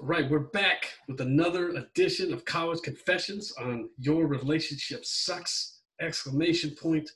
[0.00, 5.82] All right, we're back with another edition of College Confessions on Your Relationship Sucks!
[6.00, 7.10] Exclamation point.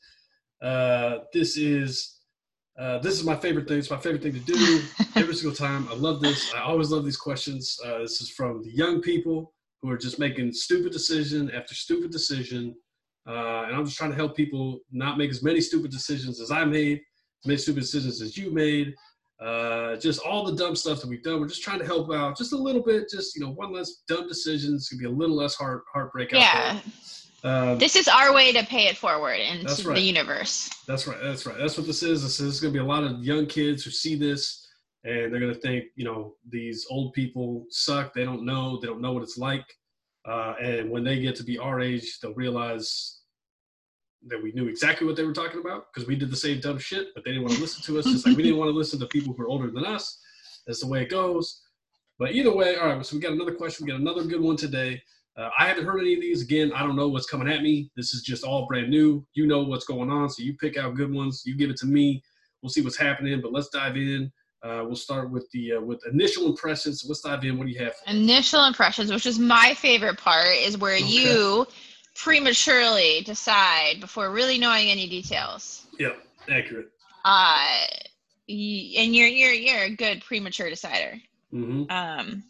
[0.62, 2.18] Uh, this is
[2.78, 3.78] uh, this is my favorite thing.
[3.78, 4.82] It's my favorite thing to do
[5.16, 5.88] every single time.
[5.88, 6.52] I love this.
[6.52, 7.78] I always love these questions.
[7.82, 12.10] Uh, this is from the young people who are just making stupid decision after stupid
[12.10, 12.74] decision.
[13.26, 16.50] Uh, and I'm just trying to help people not make as many stupid decisions as
[16.50, 18.94] I made, as many stupid decisions as you made.
[19.44, 21.40] Uh, just all the dumb stuff that we've done.
[21.40, 23.10] We're just trying to help out just a little bit.
[23.10, 26.32] Just you know, one less dumb decisions could be a little less heart heartbreak.
[26.32, 26.80] Yeah.
[27.42, 29.96] Um, this is our way to pay it forward into right.
[29.96, 30.70] the universe.
[30.86, 31.18] That's right.
[31.22, 31.58] That's right.
[31.58, 32.22] That's what this is.
[32.22, 34.66] This is going to be a lot of young kids who see this
[35.04, 38.14] and they're going to think, you know, these old people suck.
[38.14, 38.78] They don't know.
[38.80, 39.66] They don't know what it's like.
[40.26, 43.20] Uh, and when they get to be our age, they'll realize
[44.28, 46.78] that we knew exactly what they were talking about because we did the same dumb
[46.78, 48.04] shit, but they didn't want to listen to us.
[48.06, 50.18] Just like we didn't want to listen to people who are older than us.
[50.66, 51.62] That's the way it goes.
[52.18, 53.04] But either way, all right.
[53.04, 53.84] So we got another question.
[53.84, 55.02] We got another good one today.
[55.36, 56.42] Uh, I haven't heard any of these.
[56.42, 57.90] Again, I don't know what's coming at me.
[57.96, 59.26] This is just all brand new.
[59.34, 61.42] You know what's going on, so you pick out good ones.
[61.44, 62.22] You give it to me.
[62.62, 63.40] We'll see what's happening.
[63.40, 64.32] But let's dive in.
[64.62, 67.04] Uh, we'll start with the uh, with initial impressions.
[67.06, 67.58] Let's dive in.
[67.58, 67.94] What do you have?
[68.06, 71.04] Initial impressions, which is my favorite part, is where okay.
[71.04, 71.66] you
[72.14, 75.86] prematurely decide before really knowing any details.
[75.98, 76.16] Yep,
[76.48, 76.90] accurate.
[77.24, 77.66] Uh,
[78.48, 81.18] and you're you're you're a good premature decider.
[81.52, 81.90] Mm-hmm.
[81.90, 82.44] Um,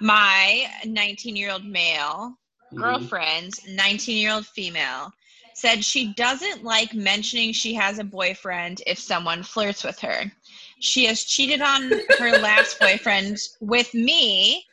[0.00, 2.36] my 19 year old male
[2.72, 2.78] mm-hmm.
[2.78, 5.12] girlfriend's 19 year old female
[5.54, 10.30] said she doesn't like mentioning she has a boyfriend if someone flirts with her.
[10.78, 14.64] She has cheated on her last boyfriend with me.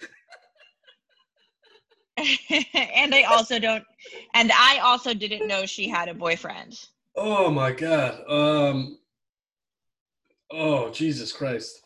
[2.74, 3.84] and I also don't
[4.34, 6.80] and I also didn't know she had a boyfriend.
[7.16, 8.24] Oh my god.
[8.28, 8.98] Um
[10.52, 11.82] Oh Jesus Christ.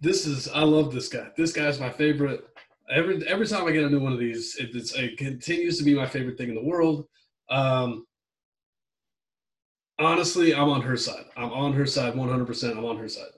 [0.00, 1.28] This is I love this guy.
[1.36, 2.46] This guy's my favorite.
[2.90, 5.94] Every every time I get a new one of these, it, it continues to be
[5.94, 7.06] my favorite thing in the world.
[7.50, 8.06] Um
[9.98, 11.24] honestly, I'm on her side.
[11.36, 12.76] I'm on her side 100%.
[12.76, 13.30] I'm on her side.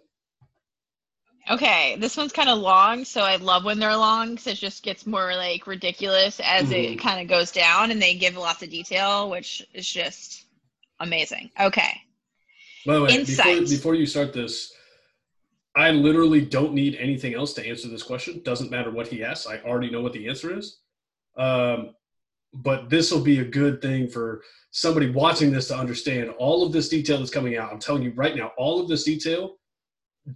[1.49, 4.83] Okay, this one's kind of long, so I love when they're long because it just
[4.83, 6.73] gets more like ridiculous as mm-hmm.
[6.73, 10.47] it kind of goes down, and they give lots of detail, which is just
[10.99, 11.51] amazing.
[11.61, 12.01] Okay.
[12.85, 13.61] By the way, Insight.
[13.61, 14.73] Before, before you start this,
[15.77, 18.41] I literally don't need anything else to answer this question.
[18.45, 19.47] Doesn't matter what he asks.
[19.47, 20.81] I already know what the answer is.
[21.37, 21.95] Um,
[22.55, 26.73] but this will be a good thing for somebody watching this to understand all of
[26.73, 27.73] this detail that's coming out.
[27.73, 29.57] I'm telling you right now, all of this detail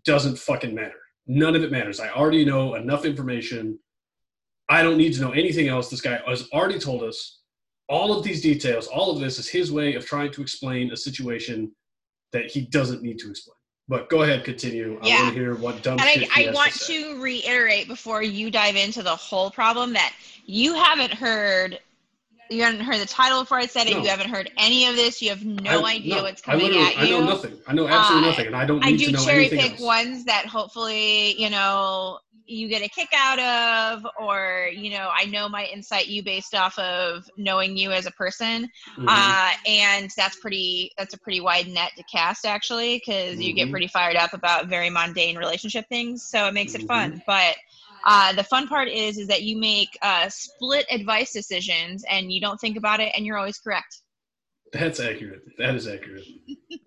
[0.05, 1.00] doesn't fucking matter.
[1.33, 2.01] None of it matters.
[2.01, 3.79] I already know enough information.
[4.69, 5.89] I don't need to know anything else.
[5.89, 7.39] This guy has already told us
[7.89, 8.89] all of these details.
[8.89, 11.71] All of this is his way of trying to explain a situation
[12.33, 13.55] that he doesn't need to explain.
[13.87, 14.99] But go ahead, continue.
[15.05, 15.19] Yeah.
[15.19, 18.25] I want to hear what dumb and shit I, I want to, to reiterate before
[18.25, 20.13] you dive into the whole problem that
[20.47, 21.79] you haven't heard
[22.51, 23.95] you haven't heard the title before I said it.
[23.95, 24.03] No.
[24.03, 25.23] You haven't heard any of this.
[25.23, 27.17] You have no I, idea no, what's coming at you.
[27.17, 27.59] I know nothing.
[27.67, 29.81] I know absolutely uh, nothing, and I don't need I do cherry pick else.
[29.81, 35.27] ones that hopefully you know you get a kick out of, or you know I
[35.27, 39.07] know my insight you based off of knowing you as a person, mm-hmm.
[39.09, 40.91] uh, and that's pretty.
[40.99, 43.43] That's a pretty wide net to cast actually, because mm-hmm.
[43.43, 43.71] you get mm-hmm.
[43.71, 46.25] pretty fired up about very mundane relationship things.
[46.25, 46.83] So it makes mm-hmm.
[46.83, 47.57] it fun, but
[48.05, 52.41] uh, the fun part is is that you make uh, split advice decisions and you
[52.41, 54.01] don't think about it and you're always correct.
[54.73, 55.43] That's accurate.
[55.59, 56.25] That is accurate.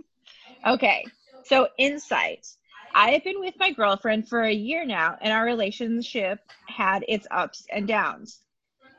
[0.67, 1.05] okay,
[1.43, 2.45] so insight.
[2.95, 7.25] I have been with my girlfriend for a year now, and our relationship had its
[7.31, 8.41] ups and downs.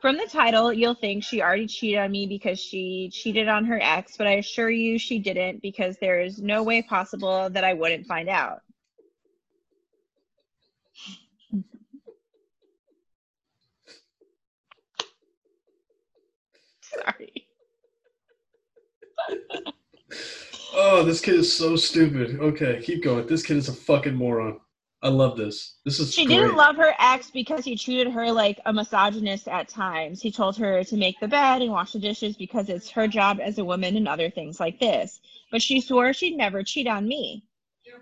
[0.03, 3.81] From the title, you'll think she already cheated on me because she cheated on her
[3.81, 7.73] ex, but I assure you she didn't because there is no way possible that I
[7.73, 8.61] wouldn't find out.
[16.95, 17.49] Sorry.
[20.75, 22.39] oh, this kid is so stupid.
[22.41, 23.27] Okay, keep going.
[23.27, 24.61] This kid is a fucking moron.
[25.03, 25.77] I love this.
[25.85, 26.37] This is She great.
[26.37, 30.23] didn't love her ex because he treated her like a misogynist at times.
[30.23, 33.39] He told her to make the bed and wash the dishes because it's her job
[33.39, 35.21] as a woman and other things like this.
[35.51, 37.45] But she swore she'd never cheat on me.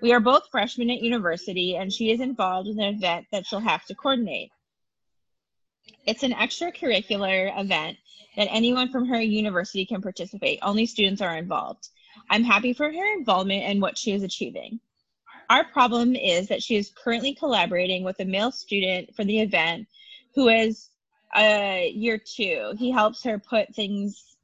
[0.01, 3.59] We are both freshmen at university and she is involved in an event that she'll
[3.59, 4.51] have to coordinate.
[6.07, 7.99] It's an extracurricular event
[8.37, 10.59] that anyone from her university can participate.
[10.63, 11.89] Only students are involved.
[12.31, 14.81] I'm happy for her involvement and what she is achieving.
[15.51, 19.87] Our problem is that she is currently collaborating with a male student for the event
[20.35, 20.89] who is
[21.37, 22.73] a year two.
[22.79, 24.37] He helps her put things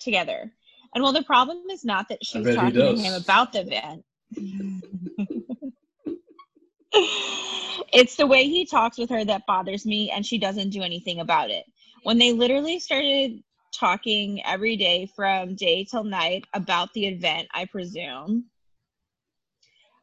[0.00, 0.52] together.
[0.94, 4.04] And while the problem is not that she's talking to him about the event,
[7.92, 11.20] it's the way he talks with her that bothers me, and she doesn't do anything
[11.20, 11.64] about it.
[12.02, 13.42] When they literally started
[13.72, 18.46] talking every day from day till night about the event, I presume,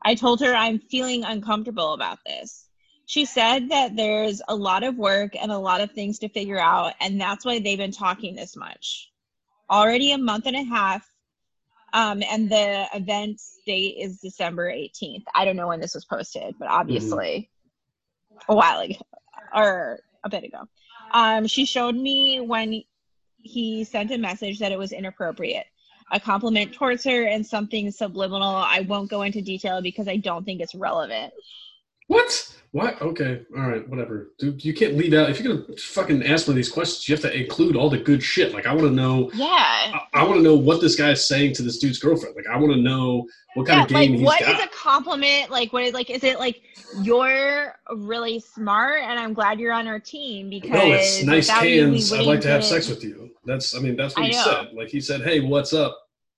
[0.04, 2.70] I told her I'm feeling uncomfortable about this.
[3.08, 6.60] She said that there's a lot of work and a lot of things to figure
[6.60, 9.12] out, and that's why they've been talking this much.
[9.70, 11.06] Already a month and a half,
[11.98, 15.24] um, and the event date is December 18th.
[15.34, 17.50] I don't know when this was posted, but obviously
[18.32, 18.52] mm-hmm.
[18.52, 18.96] a while ago
[19.56, 20.60] or a bit ago.
[21.12, 22.84] Um, she showed me when
[23.40, 25.66] he sent a message that it was inappropriate
[26.12, 28.56] a compliment towards her and something subliminal.
[28.56, 31.34] I won't go into detail because I don't think it's relevant.
[32.08, 32.56] What?
[32.78, 33.02] What?
[33.02, 33.42] Okay.
[33.58, 33.90] All right.
[33.90, 34.34] Whatever.
[34.38, 35.32] Dude, you can't leave out.
[35.32, 38.22] If you're gonna fucking ask me these questions, you have to include all the good
[38.22, 38.54] shit.
[38.54, 39.32] Like, I want to know.
[39.34, 39.48] Yeah.
[39.48, 42.36] I, I want to know what this guy is saying to this dude's girlfriend.
[42.36, 43.26] Like, I want to know
[43.56, 44.48] what kind yeah, of game like, he's what got.
[44.50, 45.50] What is a compliment?
[45.50, 46.12] Like, what is like?
[46.12, 46.62] Is it like
[47.02, 52.14] you're really smart and I'm glad you're on our team because no, it's nice cans.
[52.14, 53.32] I'd like to have sex with you.
[53.44, 53.76] That's.
[53.76, 54.44] I mean, that's what I he know.
[54.44, 54.74] said.
[54.76, 55.98] Like he said, "Hey, what's up?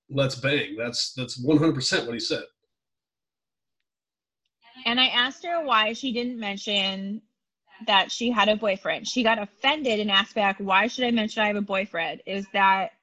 [0.09, 2.43] Let's bang." That's that's 100 percent what he said.
[4.89, 7.21] And I asked her why she didn't mention
[7.85, 9.07] that she had a boyfriend.
[9.07, 12.23] She got offended and asked back, Why should I mention I have a boyfriend?
[12.25, 12.93] Is that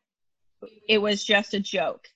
[0.89, 2.09] it was just a joke?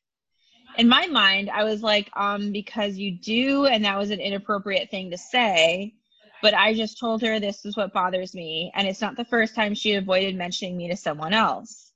[0.76, 4.90] In my mind, I was like, um, because you do, and that was an inappropriate
[4.90, 5.94] thing to say.
[6.42, 9.54] But I just told her this is what bothers me, and it's not the first
[9.54, 11.92] time she avoided mentioning me to someone else.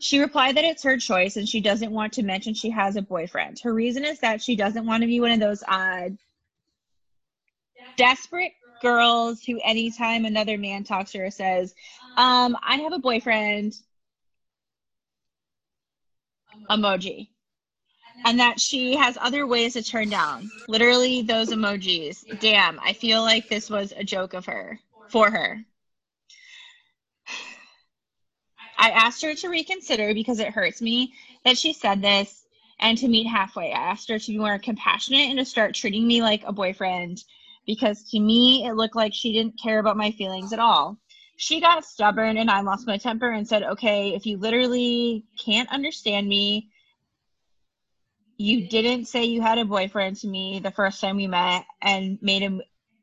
[0.00, 3.02] She replied that it's her choice and she doesn't want to mention she has a
[3.02, 3.60] boyfriend.
[3.62, 6.10] Her reason is that she doesn't want to be one of those uh,
[7.96, 11.74] desperate girls who anytime another man talks to her says,
[12.16, 13.74] um, I have a boyfriend
[16.70, 17.28] emoji.
[18.24, 20.50] And that she has other ways to turn down.
[20.68, 22.24] Literally those emojis.
[22.40, 24.78] Damn, I feel like this was a joke of her
[25.08, 25.64] for her.
[28.78, 31.14] I asked her to reconsider because it hurts me
[31.44, 32.44] that she said this
[32.80, 33.72] and to meet halfway.
[33.72, 37.22] I asked her to be more compassionate and to start treating me like a boyfriend
[37.66, 40.98] because to me it looked like she didn't care about my feelings at all.
[41.36, 45.68] She got stubborn and I lost my temper and said, "Okay, if you literally can't
[45.70, 46.70] understand me,
[48.38, 52.18] you didn't say you had a boyfriend to me the first time we met and
[52.22, 52.60] made him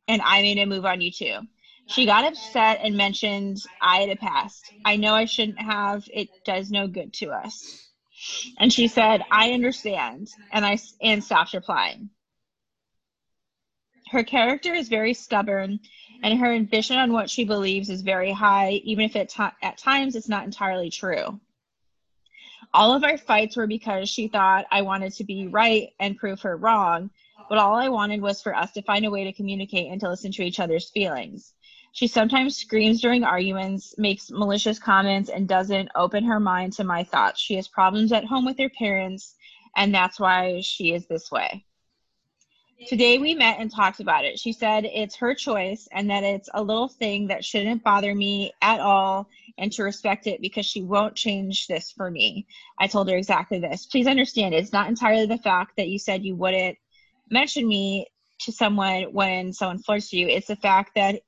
[0.08, 1.40] and I made a move on you too."
[1.88, 4.72] She got upset and mentioned I had a past.
[4.86, 6.08] I know I shouldn't have.
[6.14, 7.90] It does no good to us.
[8.60, 12.12] And she said, "I understand." And I and stopped replying.
[14.10, 15.80] Her character is very stubborn,
[16.24, 20.16] and her ambition on what she believes is very high, even if it at times
[20.16, 21.40] it's not entirely true.
[22.74, 26.42] All of our fights were because she thought I wanted to be right and prove
[26.42, 27.12] her wrong,
[27.50, 30.10] but all I wanted was for us to find a way to communicate and to
[30.10, 31.54] listen to each other's feelings.
[31.92, 37.04] She sometimes screams during arguments, makes malicious comments, and doesn't open her mind to my
[37.04, 37.40] thoughts.
[37.40, 39.36] She has problems at home with her parents,
[39.76, 41.66] and that's why she is this way.
[42.88, 44.40] Today we met and talked about it.
[44.40, 48.54] She said it's her choice and that it's a little thing that shouldn't bother me
[48.62, 49.28] at all
[49.58, 52.48] and to respect it because she won't change this for me.
[52.80, 53.86] I told her exactly this.
[53.86, 56.78] Please understand it's not entirely the fact that you said you wouldn't
[57.30, 58.08] mention me
[58.40, 60.28] to someone when someone flirts you.
[60.28, 61.22] It's the fact that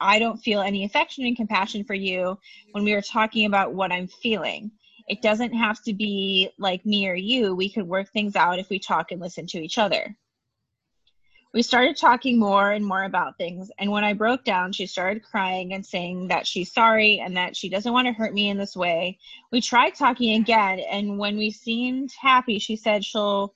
[0.00, 2.38] I don't feel any affection and compassion for you
[2.72, 4.70] when we are talking about what I'm feeling.
[5.08, 7.54] It doesn't have to be like me or you.
[7.54, 10.14] We could work things out if we talk and listen to each other
[11.54, 13.70] we started talking more and more about things.
[13.78, 17.56] And when I broke down, she started crying and saying that she's sorry and that
[17.56, 19.20] she doesn't want to hurt me in this way.
[19.52, 20.80] We tried talking again.
[20.80, 23.54] And when we seemed happy, she said she'll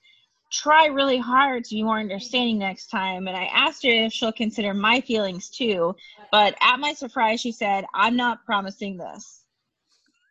[0.52, 3.26] try really hard to be more understanding next time.
[3.26, 5.96] And I asked her if she'll consider my feelings too.
[6.30, 9.44] But at my surprise, she said, I'm not promising this.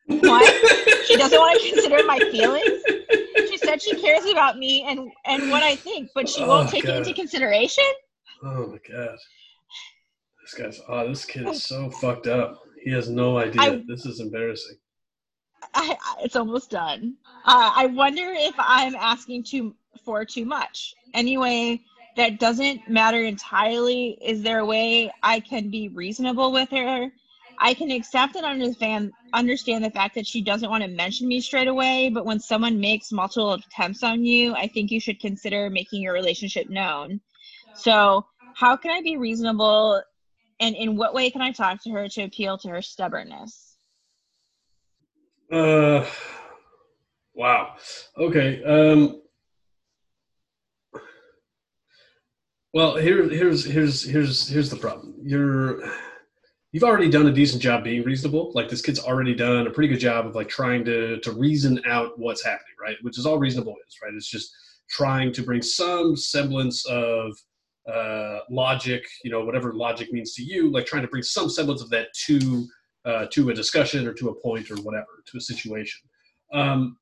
[0.07, 1.05] What?
[1.05, 2.83] she doesn't want to consider my feelings?
[3.49, 6.71] She said she cares about me and and what I think, but she won't oh,
[6.71, 6.95] take God.
[6.95, 7.83] it into consideration.
[8.43, 9.17] Oh my God.
[10.41, 12.61] This guy's oh, this kid is so fucked up.
[12.83, 13.61] He has no idea.
[13.61, 14.77] I, this is embarrassing.
[15.73, 17.15] I, it's almost done.
[17.45, 20.93] Uh, I wonder if I'm asking too for too much.
[21.13, 21.81] Anyway,
[22.15, 24.17] that doesn't matter entirely.
[24.21, 27.11] Is there a way I can be reasonable with her?
[27.59, 31.41] I can accept and understand understand the fact that she doesn't want to mention me
[31.41, 35.69] straight away, but when someone makes multiple attempts on you, I think you should consider
[35.69, 37.19] making your relationship known.
[37.75, 40.01] So, how can I be reasonable
[40.59, 43.77] and in what way can I talk to her to appeal to her stubbornness?
[45.51, 46.05] Uh
[47.33, 47.75] wow.
[48.17, 48.63] Okay.
[48.63, 49.21] Um
[52.73, 55.15] Well, here, here's here's here's here's the problem.
[55.23, 55.81] You're
[56.77, 58.51] you've already done a decent job being reasonable.
[58.53, 61.81] Like this kid's already done a pretty good job of like trying to to reason
[61.88, 62.96] out what's happening, right?
[63.01, 64.13] Which is all reasonable is, right?
[64.13, 64.55] It's just
[64.88, 67.36] trying to bring some semblance of
[67.91, 71.81] uh, logic, you know, whatever logic means to you, like trying to bring some semblance
[71.81, 72.67] of that to
[73.05, 76.07] uh, to a discussion or to a point or whatever, to a situation.
[76.53, 77.00] Um,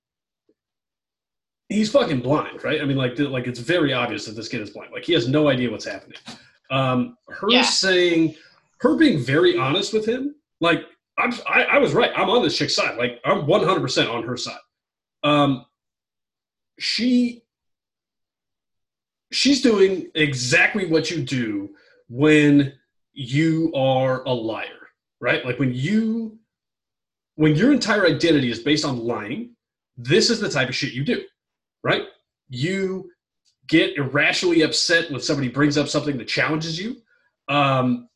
[1.67, 2.82] he's fucking blind, right?
[2.82, 4.94] I mean, like, like it's very obvious that this kid is blind.
[4.94, 6.17] Like, he has no idea what's happening.
[6.72, 7.63] Um, her yeah.
[7.63, 8.36] saying,
[8.79, 10.84] her being very honest with him, like,
[11.17, 12.12] I'm, I, I was right.
[12.15, 12.98] I'm on this chick's side.
[12.98, 14.60] Like, I'm 100% on her side.
[15.24, 15.65] Um,
[16.77, 17.44] she,
[19.32, 21.70] she's doing exactly what you do
[22.10, 22.74] when
[23.13, 24.89] you are a liar,
[25.22, 25.46] right?
[25.46, 26.38] Like, when you,
[27.36, 29.55] when your entire identity is based on lying,
[29.98, 31.24] this is the type of shit you do
[31.86, 32.01] right?
[32.50, 33.12] You
[33.67, 36.98] get irrationally upset when somebody brings up something that challenges you.
[37.48, 38.10] Um,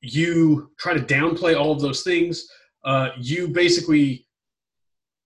[0.00, 2.48] you try to downplay all of those things.
[2.84, 4.26] Uh, you basically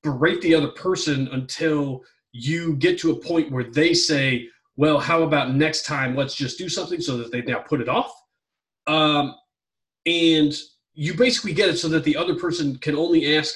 [0.03, 2.03] berate the other person until
[2.33, 6.59] you get to a point where they say, well, how about next time let's just
[6.59, 8.13] do something so that they now put it off.
[8.87, 9.35] Um,
[10.05, 10.53] and
[10.95, 13.55] you basically get it so that the other person can only ask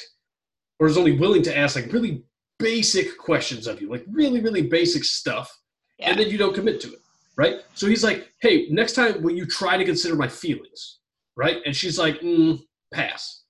[0.79, 2.25] or is only willing to ask like really
[2.59, 5.51] basic questions of you, like really, really basic stuff,
[5.99, 6.11] yeah.
[6.11, 7.01] and then you don't commit to it,
[7.37, 7.57] right?
[7.75, 10.98] So he's like, hey, next time will you try to consider my feelings,
[11.38, 11.59] right?
[11.64, 12.61] And she's like, mm,
[12.92, 13.45] pass.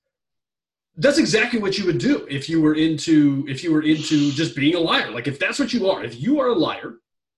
[0.97, 4.55] That's exactly what you would do if you were into if you were into just
[4.55, 5.11] being a liar.
[5.11, 6.97] Like if that's what you are, if you are a liar,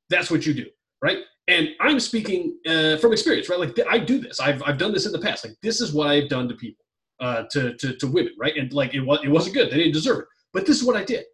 [0.09, 0.67] that's what you do,
[1.03, 1.19] right?
[1.47, 3.61] And I'm speaking uh, from experience, right?
[3.61, 4.41] Like I do this.
[4.41, 5.45] I've I've done this in the past.
[5.45, 6.85] Like this is what I've done to people,
[7.21, 8.57] uh, to to to women, right?
[8.57, 9.71] And like it was it wasn't good.
[9.71, 10.27] They didn't deserve it.
[10.55, 11.27] But this is what I did.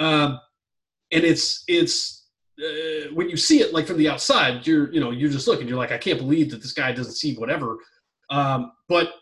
[0.00, 0.40] Um,
[1.12, 2.26] and it's it's
[2.60, 5.68] uh, when you see it like from the outside, you're you know you're just looking.
[5.68, 7.78] You're like, I can't believe that this guy doesn't see whatever.
[8.30, 9.14] Um, but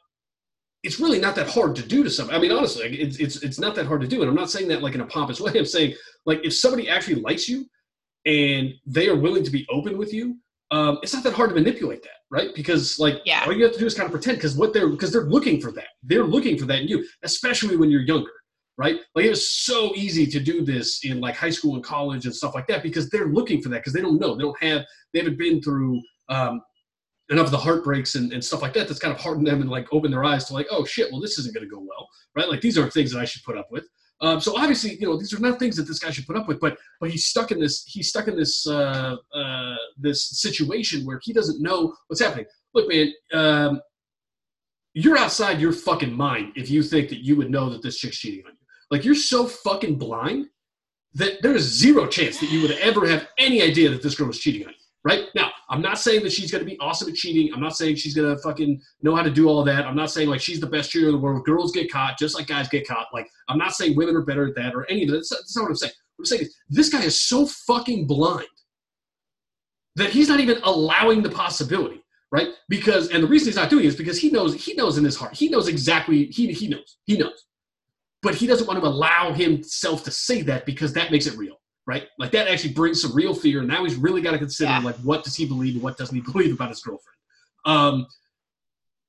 [0.83, 2.39] it's really not that hard to do to somebody.
[2.39, 4.21] I mean, honestly, it's it's it's not that hard to do.
[4.21, 5.53] And I'm not saying that like in a pompous way.
[5.57, 5.95] I'm saying
[6.27, 7.67] like if somebody actually likes you
[8.27, 10.37] and they are willing to be open with you,
[10.71, 12.55] um, it's not that hard to manipulate that, right?
[12.55, 13.45] Because like yeah.
[13.47, 15.61] all you have to do is kind of pretend because what they're because they're looking
[15.61, 15.89] for that.
[16.03, 18.31] They're looking for that in you, especially when you're younger
[18.79, 19.01] right?
[19.15, 22.35] Like it was so easy to do this in like high school and college and
[22.35, 24.37] stuff like that because they're looking for that because they don't know.
[24.37, 26.63] They don't have, they haven't been through um,
[27.31, 29.71] enough of the heartbreaks and, and stuff like that that's kind of hardened them and
[29.71, 32.09] like opened their eyes to like, oh shit, well, this isn't going to go well,
[32.35, 32.49] right?
[32.49, 33.85] Like these aren't things that I should put up with.
[34.21, 36.49] Um, so obviously, you know, these are not things that this guy should put up
[36.49, 41.07] with, but but he's stuck in this he's stuck in this uh, uh, this situation
[41.07, 42.47] where he doesn't know what's happening.
[42.75, 43.81] Look, man, um,
[44.95, 48.19] you're outside your fucking mind if you think that you would know that this chick's
[48.19, 48.67] cheating on you.
[48.91, 50.47] Like you're so fucking blind
[51.15, 54.27] that there is zero chance that you would ever have any idea that this girl
[54.27, 54.79] was cheating on you.
[55.05, 57.53] Right now, I'm not saying that she's going to be awesome at cheating.
[57.53, 59.85] I'm not saying she's going to fucking know how to do all that.
[59.85, 61.45] I'm not saying like she's the best cheater in the world.
[61.45, 63.09] Girls get caught just like guys get caught.
[63.13, 65.17] Like I'm not saying women are better at that or any of that.
[65.17, 65.93] That's, that's not what I'm saying.
[66.17, 68.47] What I'm saying is this guy is so fucking blind
[69.97, 72.49] that he's not even allowing the possibility right?
[72.69, 75.05] Because and the reason he's not doing it is because he knows he knows in
[75.05, 77.47] his heart he knows exactly he he knows he knows
[78.23, 81.58] but he doesn't want to allow himself to say that because that makes it real
[81.89, 82.07] right?
[82.19, 84.79] Like that actually brings some real fear and now he's really got to consider yeah.
[84.81, 87.17] like what does he believe and what doesn't he believe about his girlfriend?
[87.65, 88.07] Um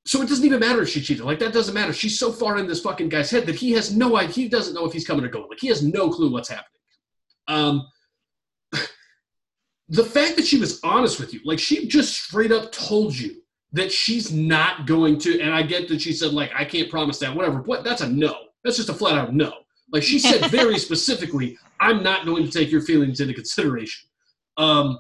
[0.08, 1.94] so it doesn't even matter if she cheated like that doesn't matter.
[1.94, 4.74] She's so far in this fucking guy's head that he has no idea he doesn't
[4.74, 5.50] know if he's coming or going.
[5.50, 6.82] Like he has no clue what's happening.
[7.50, 7.86] Um
[9.90, 13.42] the fact that she was honest with you like she just straight up told you
[13.74, 17.20] that she's not going to and i get that she said like i can't promise
[17.20, 18.36] that whatever But that's a no.
[18.64, 19.54] That's just a flat out no.
[19.92, 24.10] Like she said very specifically, I'm not going to take your feelings into consideration.
[24.58, 25.00] Um,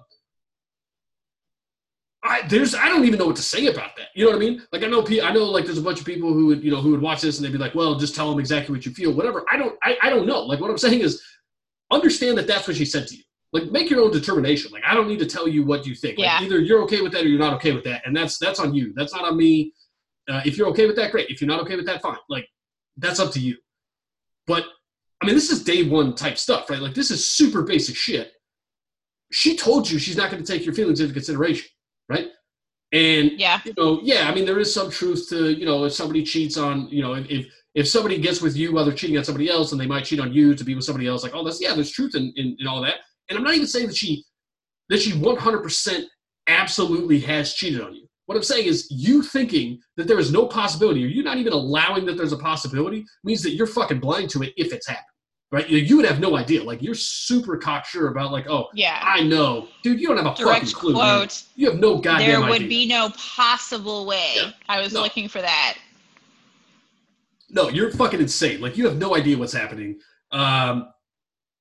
[2.24, 4.08] I there's I don't even know what to say about that.
[4.13, 4.62] You know what I mean?
[4.74, 6.81] Like I know I know like there's a bunch of people who would you know
[6.81, 8.91] who would watch this and they'd be like, well, just tell them exactly what you
[8.91, 9.46] feel, whatever.
[9.51, 10.41] I don't I, I don't know.
[10.41, 11.24] Like what I'm saying is,
[11.91, 13.24] understand that that's what she said to you.
[13.53, 14.72] Like make your own determination.
[14.72, 16.17] Like I don't need to tell you what you think.
[16.17, 16.41] Like, yeah.
[16.41, 18.74] Either you're okay with that or you're not okay with that, and that's that's on
[18.74, 18.93] you.
[18.96, 19.74] That's not on me.
[20.27, 21.29] Uh, if you're okay with that, great.
[21.29, 22.17] If you're not okay with that, fine.
[22.27, 22.48] Like
[22.98, 23.58] that's up to you.
[24.46, 24.65] But
[25.22, 26.80] I mean, this is day one type stuff, right?
[26.80, 28.32] Like this is super basic shit.
[29.32, 31.68] She told you she's not going to take your feelings into consideration,
[32.10, 32.28] right?
[32.92, 35.94] And yeah, you know, yeah, I mean, there is some truth to you know if
[35.94, 37.46] somebody cheats on you know if
[37.76, 40.20] if somebody gets with you while they're cheating on somebody else and they might cheat
[40.20, 42.56] on you to be with somebody else, like oh that's yeah, there's truth in in,
[42.60, 42.96] in all that.
[43.30, 44.24] And I'm not even saying that she
[44.90, 46.04] that she 100%
[46.48, 48.09] absolutely has cheated on you.
[48.29, 51.51] What I'm saying is, you thinking that there is no possibility, or you not even
[51.51, 55.05] allowing that there's a possibility, means that you're fucking blind to it if it's happened.
[55.51, 55.67] right?
[55.67, 56.62] You, you would have no idea.
[56.63, 59.00] Like you're super cocksure about like, oh, Yeah.
[59.01, 60.00] I know, dude.
[60.00, 60.93] You don't have a Direct fucking clue.
[60.93, 61.41] quote.
[61.55, 62.50] You have no goddamn There idea.
[62.51, 64.33] would be no possible way.
[64.36, 64.51] Yeah.
[64.69, 65.01] I was No.
[65.01, 65.77] looking for that.
[67.50, 68.62] No, you're fucking insane.
[68.62, 70.00] Like you have no idea what's happening.
[70.31, 70.89] Um,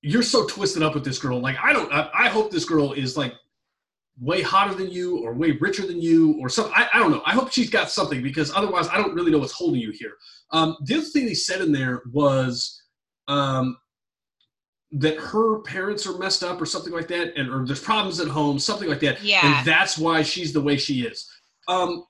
[0.02, 1.40] you're so twisted up with this girl.
[1.40, 1.90] Like I don't.
[1.90, 3.32] I, I hope this girl is like
[4.20, 6.72] way hotter than you, or way richer than you, or something.
[6.76, 7.22] I, I don't know.
[7.25, 10.12] I hope she's got something because otherwise, I don't really know what's holding you here.
[10.52, 12.82] Um, the other thing they said in there was
[13.28, 13.76] um,
[14.92, 18.28] that her parents are messed up or something like that, and or there's problems at
[18.28, 19.22] home, something like that.
[19.22, 19.40] Yeah.
[19.42, 21.30] and that's why she's the way she is.
[21.68, 22.04] Um,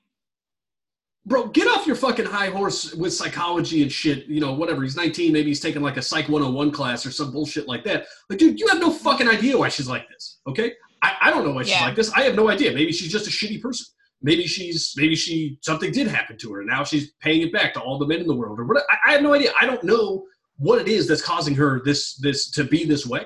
[1.26, 4.26] bro, get off your fucking high horse with psychology and shit.
[4.26, 4.82] You know, whatever.
[4.82, 8.06] He's 19, maybe he's taking like a Psych 101 class or some bullshit like that.
[8.30, 10.40] Like, dude, you have no fucking idea why she's like this.
[10.46, 10.72] Okay,
[11.02, 11.85] I, I don't know why she's Yeah.
[11.85, 12.11] like this.
[12.12, 12.73] I have no idea.
[12.73, 13.87] Maybe she's just a shitty person.
[14.21, 16.61] Maybe she's maybe she something did happen to her.
[16.61, 18.83] and Now she's paying it back to all the men in the world, or what?
[18.90, 19.52] I, I have no idea.
[19.61, 20.25] I don't know
[20.57, 23.25] what it is that's causing her this this to be this way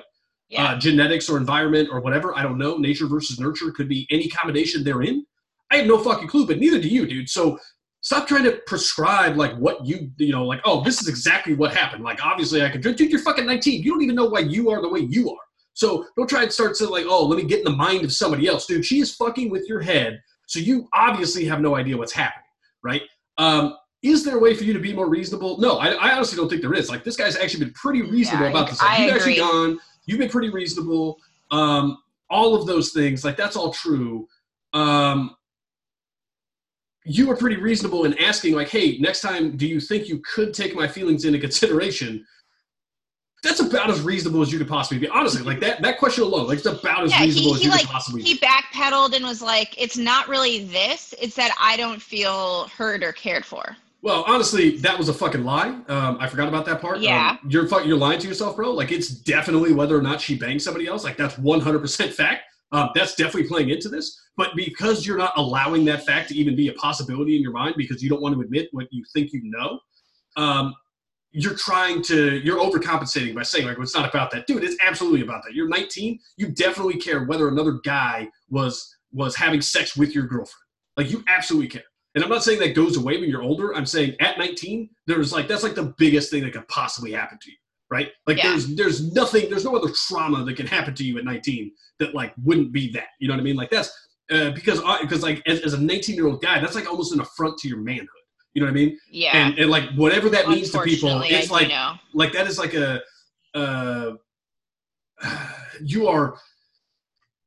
[0.49, 0.63] Yeah.
[0.65, 2.37] uh, genetics or environment or whatever.
[2.37, 2.77] I don't know.
[2.77, 5.25] Nature versus nurture could be any combination therein.
[5.71, 7.27] I have no fucking clue, but neither do you, dude.
[7.27, 7.57] So
[8.01, 11.73] stop trying to prescribe like what you you know like oh this is exactly what
[11.73, 12.03] happened.
[12.03, 13.81] Like obviously I can drink dude you're fucking 19.
[13.81, 15.37] You don't even know why you are the way you are.
[15.73, 18.13] So don't try and start to like oh let me get in the mind of
[18.13, 18.85] somebody else, dude.
[18.85, 20.21] She is fucking with your head.
[20.47, 22.43] So you obviously have no idea what's happening,
[22.83, 23.01] right?
[23.37, 25.57] Um, is there a way for you to be more reasonable?
[25.59, 26.89] No, I, I honestly don't think there is.
[26.89, 28.81] Like this guy's actually been pretty reasonable Yeah, about this.
[28.81, 29.79] Like, I you've actually gone.
[30.05, 31.17] You've been pretty reasonable.
[31.51, 31.97] Um,
[32.29, 34.27] all of those things, like that's all true.
[34.73, 35.35] Um,
[37.05, 40.53] you were pretty reasonable in asking, like, "Hey, next time, do you think you could
[40.53, 42.25] take my feelings into consideration?"
[43.43, 45.07] That's about as reasonable as you could possibly be.
[45.09, 47.65] Honestly, like that that question alone, like it's about as Yeah, he- reasonable as he,
[47.65, 48.29] you like, could possibly be.
[48.29, 51.13] he backpedaled and was like, "It's not really this.
[51.21, 55.43] It's that I don't feel heard or cared for." Well, honestly, that was a fucking
[55.45, 55.69] lie.
[55.87, 56.99] Um, I forgot about that part.
[56.99, 57.37] Yeah.
[57.41, 58.71] Um, you're you're lying to yourself, bro.
[58.71, 61.03] Like it's definitely whether or not she banged somebody else.
[61.03, 62.43] Like that's 100% fact.
[62.71, 64.19] Um, that's definitely playing into this.
[64.35, 67.75] But because you're not allowing that fact to even be a possibility in your mind
[67.77, 69.79] because you don't want to admit what you think you know,
[70.37, 70.73] um,
[71.33, 74.63] you're trying to you're overcompensating by saying like well, it's not about that, dude.
[74.63, 75.53] It's absolutely about that.
[75.53, 76.19] You're 19.
[76.37, 80.63] You definitely care whether another guy was was having sex with your girlfriend.
[80.95, 81.83] Like you absolutely care.
[82.15, 83.75] And I'm not saying that goes away when you're older.
[83.75, 87.39] I'm saying at 19, there's like that's like the biggest thing that could possibly happen
[87.41, 87.57] to you,
[87.89, 88.09] right?
[88.27, 88.49] Like Yeah.
[88.51, 92.13] there's there's nothing, there's no other trauma that can happen to you at 19 that
[92.13, 93.07] like wouldn't be that.
[93.19, 93.55] You know what I mean?
[93.55, 93.91] Like that's
[94.31, 97.21] uh, because because like as, as a 19 year old guy, that's like almost an
[97.21, 98.07] affront to your manhood.
[98.53, 98.99] You know what I mean?
[99.09, 99.31] Yeah.
[99.35, 101.93] And and like whatever that means to people, it's I like know.
[102.13, 103.01] like that is like a
[103.53, 104.11] uh
[105.81, 106.37] you are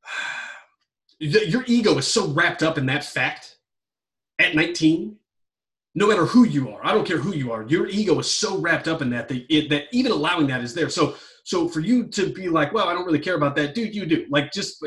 [1.18, 3.56] your ego is so wrapped up in that fact
[4.38, 5.16] at 19
[5.94, 8.58] no matter who you are i don't care who you are your ego is so
[8.58, 11.80] wrapped up in that that, it, that even allowing that is there so so for
[11.80, 14.52] you to be like well i don't really care about that dude you do like
[14.52, 14.84] just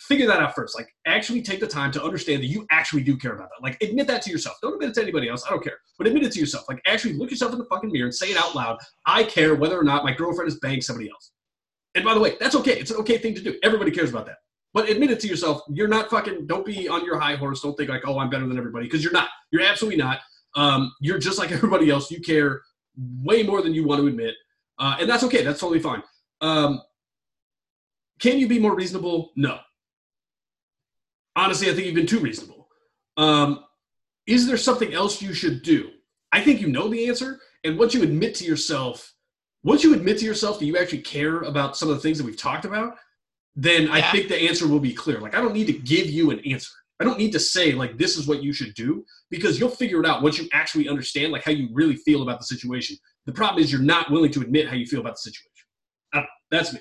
[0.00, 3.16] figure that out first like actually take the time to understand that you actually do
[3.16, 5.50] care about that like admit that to yourself don't admit it to anybody else i
[5.50, 8.06] don't care but admit it to yourself like actually look yourself in the fucking mirror
[8.06, 11.10] and say it out loud i care whether or not my girlfriend is banging somebody
[11.10, 11.32] else
[11.94, 14.24] and by the way that's okay it's an okay thing to do everybody cares about
[14.24, 14.36] that
[14.74, 15.62] but admit it to yourself.
[15.68, 16.46] You're not fucking.
[16.46, 17.60] Don't be on your high horse.
[17.60, 19.28] Don't think like, oh, I'm better than everybody, because you're not.
[19.50, 20.20] You're absolutely not.
[20.54, 22.10] Um, you're just like everybody else.
[22.10, 22.62] You care
[23.22, 24.34] way more than you want to admit,
[24.78, 25.42] uh, and that's okay.
[25.42, 26.02] That's totally fine.
[26.40, 26.82] Um,
[28.18, 29.32] can you be more reasonable?
[29.36, 29.58] No.
[31.36, 32.68] Honestly, I think you've been too reasonable.
[33.16, 33.64] Um,
[34.26, 35.90] is there something else you should do?
[36.32, 39.12] I think you know the answer, and once you admit to yourself,
[39.62, 42.24] once you admit to yourself that you actually care about some of the things that
[42.24, 42.96] we've talked about,
[43.54, 45.20] then I think the answer will be clear.
[45.20, 46.72] Like I don't need to give you an answer.
[47.00, 50.00] I don't need to say like this is what you should do because you'll figure
[50.00, 52.96] it out once you actually understand like how you really feel about the situation.
[53.26, 55.66] The problem is you're not willing to admit how you feel about the situation.
[56.14, 56.24] I.
[56.50, 56.80] That's me.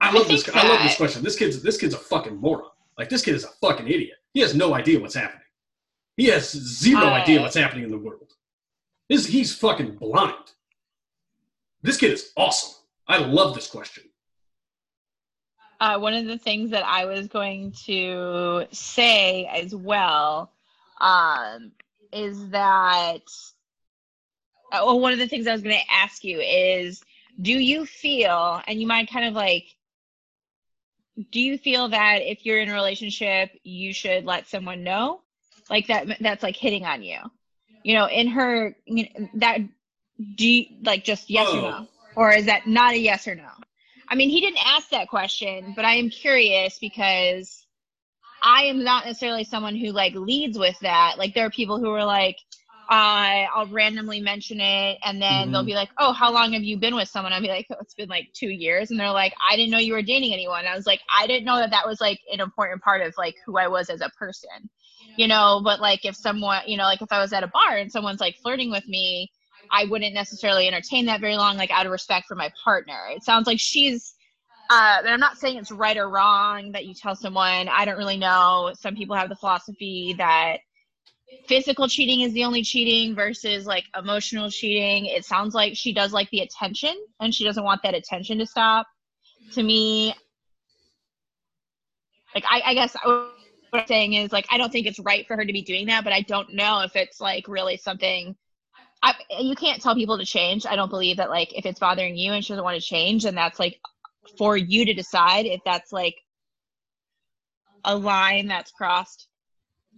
[0.00, 0.44] I I love this.
[0.44, 1.22] think I love this question.
[1.22, 2.70] This kid's this kid's a fucking moron.
[2.98, 4.18] Like this kid is a fucking idiot.
[4.34, 5.42] He has no idea what's happening.
[6.16, 8.32] He has zero I- idea what's happening in the world.
[9.08, 10.34] This he's fucking blind.
[11.82, 12.74] This kid is awesome.
[13.08, 14.04] I love this question.
[15.80, 20.52] uh, one of the things that I was going to say as well
[21.00, 21.72] um,
[22.12, 23.22] is that,
[24.70, 27.02] uh, well, one of the things I was going to ask you is
[27.40, 29.64] do you feel, and you might kind of like,
[31.30, 35.20] do you feel that if you're in a relationship, you should let someone know?
[35.68, 37.18] Like that, that's like hitting on you.
[37.82, 39.58] You know, in her, you know, that,
[40.36, 41.60] do you, like just yes or Oh.
[41.60, 41.86] no?
[42.14, 43.48] Or is that not a yes or no?
[44.08, 47.66] I mean, he didn't ask that question, but I am curious because
[48.42, 51.14] I am not necessarily someone who like leads with that.
[51.16, 52.36] Like there are people who are like,
[52.90, 55.66] uh, I'll randomly mention it, and then they'll Mhm.
[55.66, 57.94] be like, "Oh, how long have you been with someone?" I'll be like, oh, "It's
[57.94, 60.74] been like two years," and they're like, "I didn't know you were dating anyone." I
[60.76, 63.56] was like, "I didn't know that that was like an important part of like who
[63.58, 64.68] I was as a person."
[65.16, 67.76] you know but like if someone you know like if i was at a bar
[67.76, 69.30] and someone's like flirting with me
[69.70, 73.22] i wouldn't necessarily entertain that very long like out of respect for my partner it
[73.22, 74.14] sounds like she's
[74.70, 77.98] uh and i'm not saying it's right or wrong that you tell someone i don't
[77.98, 80.58] really know some people have the philosophy that
[81.46, 86.12] physical cheating is the only cheating versus like emotional cheating it sounds like she does
[86.12, 88.86] like the attention and she doesn't want that attention to stop
[89.52, 90.14] to me
[92.34, 92.96] like i, I guess
[93.72, 95.86] what I'm saying is like I don't think it's right for her to be doing
[95.86, 98.36] that, but I don't know if it's like really something.
[99.02, 100.66] I, you can't tell people to change.
[100.66, 103.24] I don't believe that like if it's bothering you and she doesn't want to change,
[103.24, 103.80] then that's like
[104.36, 106.14] for you to decide if that's like
[107.84, 109.28] a line that's crossed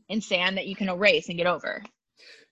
[0.09, 1.83] in sand that you can erase and get over.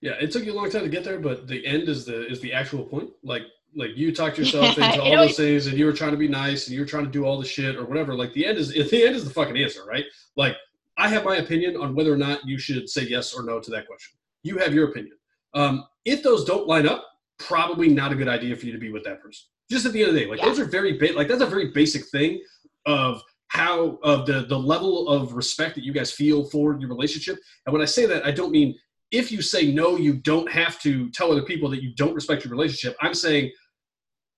[0.00, 2.26] Yeah, it took you a long time to get there, but the end is the
[2.26, 3.10] is the actual point.
[3.22, 3.42] Like
[3.74, 6.16] like you talked yourself Yeah, into all always- those things, and you were trying to
[6.16, 8.14] be nice, and you were trying to do all the shit or whatever.
[8.14, 10.04] Like the end is the end is the fucking answer, right?
[10.36, 10.56] Like
[10.96, 13.70] I have my opinion on whether or not you should say yes or no to
[13.70, 14.16] that question.
[14.42, 15.16] You have your opinion.
[15.54, 17.06] Um, if those don't line up,
[17.38, 19.44] probably not a good idea for you to be with that person.
[19.70, 20.46] Just at the end of the day, like Yeah.
[20.46, 22.42] those are very ba- like that's a very basic thing
[22.86, 27.36] of how of the the level of respect that you guys feel for your relationship.
[27.66, 28.74] And when I say that, I don't mean
[29.10, 32.46] if you say no, you don't have to tell other people that you don't respect
[32.46, 32.96] your relationship.
[33.02, 33.52] I'm saying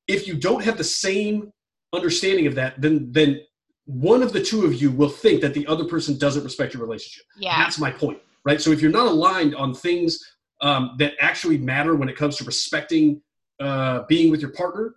[0.08, 1.52] if you don't have the same
[1.92, 3.40] understanding of that, then then
[3.84, 6.82] one of the two of you will think that the other person doesn't respect your
[6.82, 7.24] relationship.
[7.36, 7.56] Yeah.
[7.56, 8.60] That's my point, right?
[8.60, 10.18] So if you're not aligned on things
[10.60, 13.22] um, that actually matter when it comes to respecting
[13.60, 14.94] uh, being with your partner,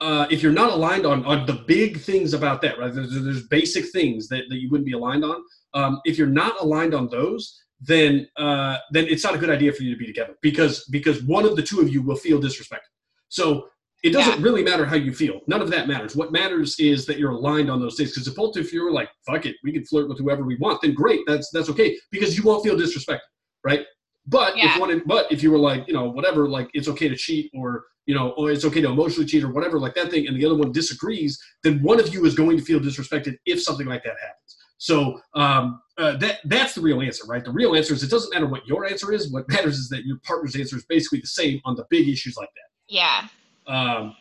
[0.00, 2.94] uh, if you're not aligned on, on the big things about that, right?
[2.94, 5.42] There's, there's basic things that, that you wouldn't be aligned on.
[5.74, 9.72] Um, if you're not aligned on those, then uh, then it's not a good idea
[9.72, 12.40] for you to be together because because one of the two of you will feel
[12.40, 12.90] disrespected.
[13.28, 13.68] So
[14.02, 15.40] it doesn't really matter how you feel.
[15.48, 16.14] None of that matters.
[16.14, 18.12] What matters is that you're aligned on those things.
[18.12, 20.80] Because if both if you're like, fuck it, we can flirt with whoever we want,
[20.82, 21.20] then great.
[21.26, 23.18] That's that's okay because you won't feel disrespected,
[23.64, 23.84] right?
[24.28, 27.16] But if one, but if you were like, you know, whatever, like it's okay to
[27.16, 30.26] cheat or you know, or it's okay to emotionally cheat or whatever, like that thing,
[30.26, 33.62] and the other one disagrees, then one of you is going to feel disrespected if
[33.62, 34.56] something like that happens.
[34.78, 37.44] So um, uh, that that's the real answer, right?
[37.44, 39.32] The real answer is it doesn't matter what your answer is.
[39.32, 42.36] What matters is that your partner's answer is basically the same on the big issues
[42.36, 42.94] like that.
[42.94, 43.28] Yeah.
[43.66, 44.14] Um,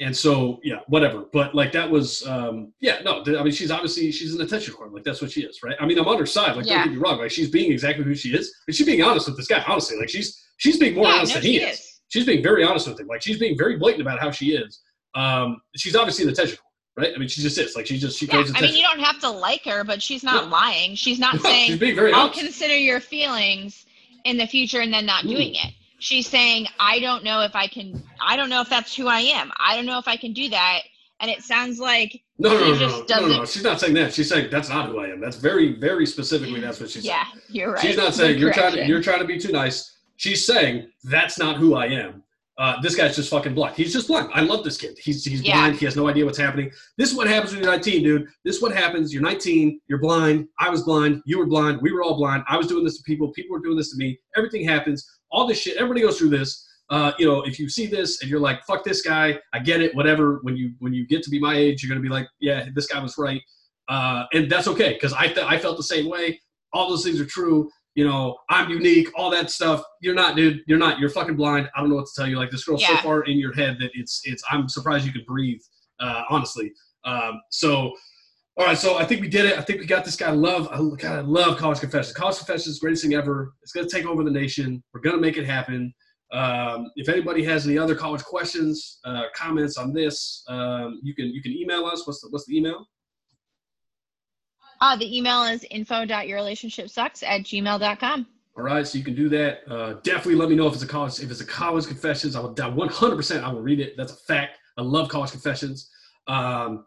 [0.00, 1.24] and so yeah, whatever.
[1.32, 3.22] But like that was um, yeah, no.
[3.38, 4.92] I mean, she's obviously she's an attention whore.
[4.92, 5.76] Like that's what she is, right?
[5.80, 6.56] I mean, I'm on her side.
[6.56, 6.76] Like Yeah.
[6.78, 7.18] don't get me wrong.
[7.18, 9.62] Like she's being exactly who she is, and she's being honest with this guy.
[9.66, 11.78] Honestly, like she's she's being more yeah, honest no, than he is.
[11.78, 12.00] is.
[12.08, 13.06] She's being very honest with him.
[13.06, 14.80] Like she's being very blatant about how she is.
[15.14, 17.12] Um, she's obviously an attention whore, right?
[17.14, 17.76] I mean, she just is.
[17.76, 20.22] Like she just she Yeah, I mean, you don't have to like her, but she's
[20.24, 20.50] not No.
[20.50, 20.94] lying.
[20.94, 22.40] She's not No, saying, she's being very I'll honest.
[22.40, 23.84] consider your feelings
[24.24, 25.72] in the future and then not doing it.
[26.00, 29.20] She's saying, I don't know if I can, I don't know if that's who I
[29.20, 29.52] am.
[29.58, 30.80] I don't know if I can do that.
[31.20, 33.44] And it sounds like, no, no, she no, no, just no, no, no, doesn't- no.
[33.44, 34.14] She's not saying that.
[34.14, 35.20] She's saying that's not who I am.
[35.20, 36.60] That's very, very specifically.
[36.60, 37.14] That's what she's saying.
[37.34, 37.80] yeah, you're right.
[37.82, 39.98] She's not saying you're trying to you're trying to be too nice.
[40.16, 42.22] She's saying that's not who I am.
[42.58, 43.74] Uh, this guy's just fucking blind.
[43.74, 44.28] He's just blind.
[44.34, 44.98] I love this kid.
[44.98, 45.56] He's he's Yeah.
[45.58, 45.76] blind.
[45.76, 46.70] He has no idea what's happening.
[46.98, 48.26] This is what happens when you're 19, dude.
[48.44, 49.12] This is what happens.
[49.14, 49.78] You're 19.
[49.88, 50.46] You're blind.
[50.58, 51.22] I was blind.
[51.26, 51.80] You were blind.
[51.82, 52.44] We were all blind.
[52.48, 53.30] I was doing this to people.
[53.32, 54.18] People were doing this to me.
[54.36, 55.06] Everything happens.
[55.30, 55.76] All this shit.
[55.76, 56.66] Everybody goes through this.
[56.88, 59.80] Uh, you know, if you see this and you're like, "Fuck this guy," I get
[59.80, 59.94] it.
[59.94, 60.40] Whatever.
[60.42, 62.86] When you when you get to be my age, you're gonna be like, "Yeah, this
[62.86, 63.42] guy was right,"
[63.88, 66.40] uh, and that's okay because I th- I felt the same way.
[66.72, 69.82] All those things are true you know, I'm unique, all that stuff.
[70.00, 70.62] You're not, dude.
[70.66, 70.98] You're not.
[70.98, 71.68] You're fucking blind.
[71.74, 72.38] I don't know what to tell you.
[72.38, 74.42] Like this girl's so far in your head that it's it's.
[74.50, 75.60] I'm surprised you could breathe.
[75.98, 76.72] Uh, honestly.
[77.04, 77.92] Um, so,
[78.60, 78.76] all right.
[78.76, 79.56] So I think we did it.
[79.58, 80.30] I think we got this guy.
[80.32, 80.68] Love.
[80.70, 82.14] I, God, I love College Confessions.
[82.14, 83.54] College Confessions is the greatest thing ever.
[83.62, 84.82] It's gonna take over the nation.
[84.92, 85.94] We're gonna make it happen.
[86.30, 91.28] Um, if anybody has any other college questions, uh, comments on this, um, you can
[91.28, 92.06] you can email us.
[92.06, 92.86] What's the what's the email?
[94.82, 98.26] Uh, the email is info.yourrelationshipsucks at gmail.com.
[98.58, 99.60] All right, so you can do that.
[99.70, 102.36] Uh, definitely let me know if it's a college if it's a college confessions.
[102.36, 103.16] I will die 100.
[103.16, 103.96] percent I will read it.
[103.96, 104.58] That's a fact.
[104.76, 105.90] I love college confessions.
[106.26, 106.84] Um,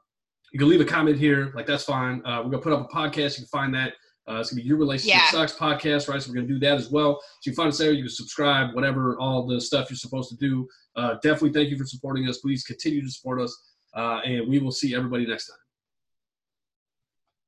[0.54, 2.22] you can leave a comment here, like that's fine.
[2.26, 3.38] Uh, we're gonna put up a podcast.
[3.38, 3.94] You can find that.
[4.30, 5.32] Uh, it's gonna be your relationship Yeah.
[5.32, 6.22] sucks podcast, right?
[6.22, 7.20] So we're gonna do that as well.
[7.42, 7.92] So you can find us there.
[7.92, 10.66] You can subscribe, whatever, all the stuff you're supposed to do.
[10.96, 12.38] Uh, definitely, thank you for supporting us.
[12.38, 13.54] Please continue to support us,
[13.96, 15.58] uh, and we will see everybody next time.